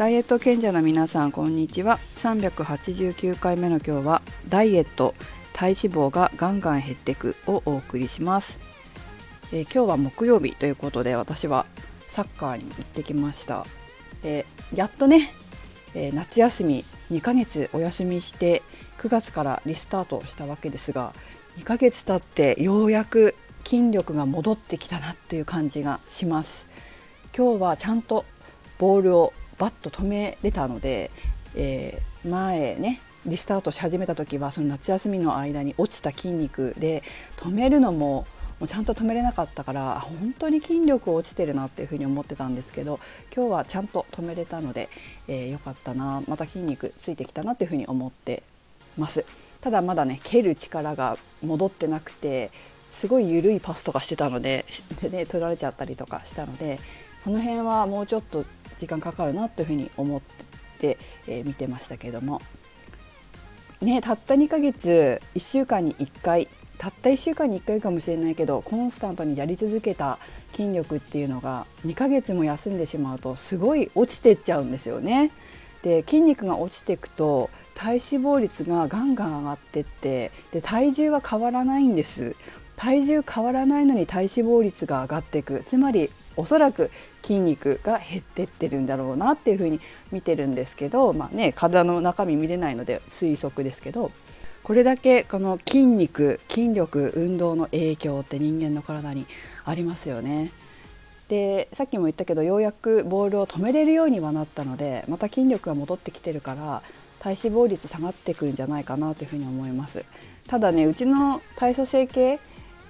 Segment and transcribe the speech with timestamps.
[0.00, 1.98] ダイエット賢者の皆さんこんにちは。
[2.16, 5.14] 389回目の今日はダイエット
[5.52, 8.58] 体脂肪がガンガン減ってくをお送りします、
[9.52, 11.66] えー、今日は木曜日ということで私は
[12.08, 13.66] サッカーに行ってきました。
[14.22, 15.34] でやっとね、
[15.94, 18.62] えー、夏休み2ヶ月お休みして
[18.96, 21.12] 9月からリスタートしたわけですが
[21.58, 23.34] 2ヶ月経ってようやく
[23.66, 26.70] 筋力が戻ってきたなっていう感じがします。
[27.36, 28.24] 今日はちゃんと
[28.78, 31.10] ボールをバッと止めれたので、
[31.54, 37.02] えー、前ねリスタートし始めた時はその夏休みの間に落ちた筋肉で
[37.36, 38.26] 止めるのも
[38.58, 42.98] もうちゃんと止めれなかったから本当に筋力落ちてるなっていうふうに思ってたんですけど
[43.34, 44.88] 今日はちゃんと止めれたので、
[45.28, 48.42] えー、よかったなまた筋肉ついてきたなっていうふうに思って
[48.96, 49.24] ます。
[49.60, 52.50] ただまだね蹴る力が戻ってなくて
[52.90, 54.64] すごい緩いパスとかしてたので
[55.02, 56.78] で、ね、取られちゃったりとかしたので
[57.24, 58.44] その辺はもうちょっと
[58.76, 60.20] 時間かかるなというふうに思っ
[60.78, 62.40] て、えー、見てましたけども。
[63.80, 70.18] ねたった2ヶ月1週間に1回たった1週間に1回かもしれないけどコンスタントにやり続けた
[70.52, 75.30] 筋力っていうのが2ヶ月も休んでしまうとすごい落ちてっちゃうんですよね。
[75.82, 82.36] で筋肉が落ちていくと体脂肪率がガンガン上がってってで体重は変わらないんです。
[82.76, 85.62] 体重変わらないのに体脂肪率が上がっていく。
[85.66, 86.10] つまり
[86.40, 86.90] おそらく
[87.22, 94.10] 筋肉が減ってってるんだろうなっていうふうに見てるんですけど、まあね、体の中身見れないので推測ですけど
[94.62, 99.26] これだけこの筋肉筋力運動の影響って人間の体に
[99.64, 100.50] ありますよね。
[101.28, 106.82] でさっきも言ったけどようやくボールを止めれるようにはなったのでまた筋力が戻ってきてるから
[107.20, 110.04] 体脂肪率下がってくるんじゃないかなというふうに思います
[110.48, 112.40] ただねうちの体組成計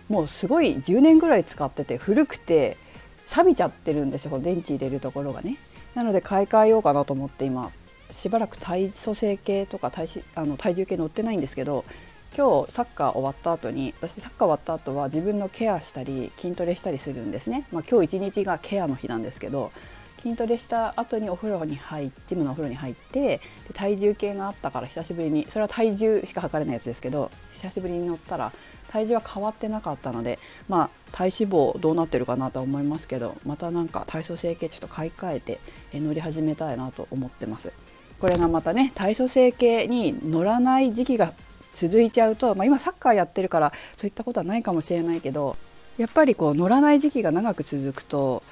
[0.08, 2.78] もうすごい10年ぐらい使ってて古くて
[3.30, 5.56] 錆びちゃってるんですよ電池入れるところがね。
[5.94, 7.70] なので買い替えようかなと思って今
[8.10, 11.84] しばらく体組成計とか体あの体重計乗ってないんですけど
[12.36, 19.72] 今日サッカー終わった後に私サッカー終わった後は自分のケアしたり筋トレしたりするんですね、まあ、今日一日がケアの日なんですけど
[20.22, 23.40] 筋トレした後にお風呂に入ってジムのお風呂に入ってで
[23.72, 28.52] 体重計があったから久しぶりにそれは体重しか測れないやつですけど久しぶりに乗ったら
[28.88, 30.38] 体重は変わってなかったので
[30.68, 35.58] まあ体脂肪どうなってるかなと思いますけどまたなんか体組成計ちょっと買い替えて
[35.94, 37.72] 乗り始めたいなと思ってます。
[38.20, 41.32] これがまたね体組成計に乗らない時期が
[41.74, 45.56] 続いちゃうと、まあ、今サッカーやってるからそういったことはないかもしれないけど
[45.96, 48.42] やっぱりこう乗らない時期が長く続くと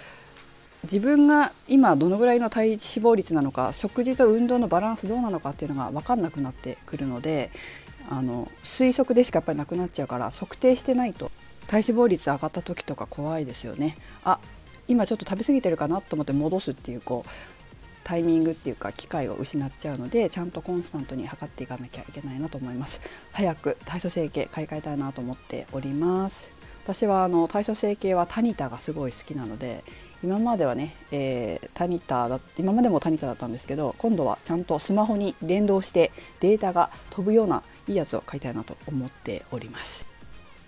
[0.84, 7.50] 自分が今どのぐらいの体脂肪率なのか食事と運動のバランスどうなのかっていうのが分かんなくなってくるので
[8.10, 11.30] あの推測でしかやっぱりなくなっちゃうから測定してないと
[11.66, 13.98] 体脂肪率上がった時とか怖いですよね。
[14.24, 14.38] あ
[14.86, 17.30] 今ちょっと食べ過ぎてるかなと思って戻すっていうこう
[18.04, 23.02] タイミングっていうか機会を失っちゃうのでちゃんとコンスタントに測っていかなきゃいけないなと思います
[23.32, 26.48] 早く体組成計買い替えたいなと思っております
[26.84, 29.84] 私はあの体組成計はタニタがすごい好きなので
[30.22, 40.04] 今まではね、えー、タニタだ今までもタニタだったんですけど今度はちゃんとスマホに連動してデータが飛ぶようないいやつを買いたいなと思っております。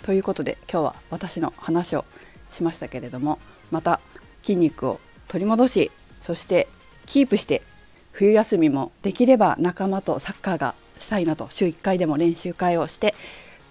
[0.03, 2.05] ということで今日は私の話を
[2.49, 3.39] しましたけれども
[3.71, 4.01] また
[4.43, 5.91] 筋肉を取り戻し
[6.21, 6.69] そして
[7.07, 7.63] キープして
[8.13, 13.15] 冬休みもできれば仲間とサッカーがしたいなと週1回でも練習会をして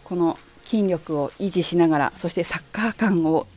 [0.03, 3.47] この筋力を維持しながらそしてサッカー感を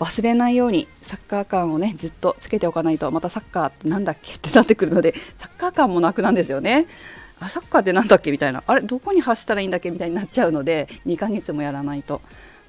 [0.00, 4.32] 忘れないようにサッカー感をねずっとつけておかないとまたサッカーってなんだっけ？
[4.34, 6.86] ってなってくるのでサッカー感もなくなんですよね。
[7.38, 8.32] あサッカーってなんだっけ？
[8.32, 8.62] みたいな。
[8.66, 9.90] あれどこに走ったらいいんだっけ？
[9.90, 12.20] みたいになっちゃうので2ヶ月もやらないと。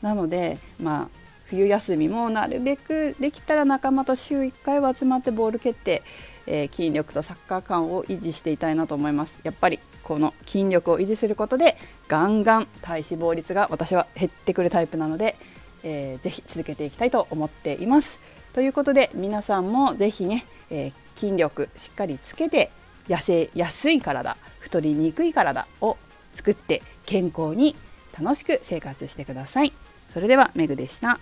[0.01, 1.07] なのでまあ
[1.45, 6.01] 冬休みもなるべくできたら仲間と週1回は集まってボール蹴って、
[6.47, 9.37] えー、筋力とサッカー感を維持していたいなと思います。
[9.43, 11.77] やっぱりこの筋力を維持することで
[12.07, 15.35] ガンガン体脂肪率が私は減ってくるタイプなので
[15.83, 18.19] えー、ぜひ続けていきたいと思っています。
[18.53, 22.71] ということで皆さんもぜひね、えー、筋力しっかりつけて
[23.07, 25.97] 痩せやすい体太りにくい体を
[26.33, 27.75] 作って健康に
[28.19, 29.73] 楽しく生活してください。
[30.13, 31.19] それではメグでした。